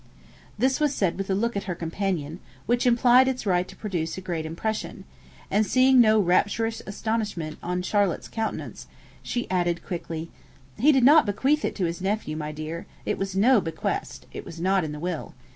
[0.57, 4.17] This was said with a look at her companion which implied its right to produce
[4.17, 5.03] a great impression;
[5.51, 8.87] and seeing no rapturous astonishment in Charlotte's countenance,
[9.21, 10.31] she added quickly,
[10.79, 14.43] 'He did not bequeath it to his nephew, my dear; it was no bequest; it
[14.43, 15.35] was not in the will.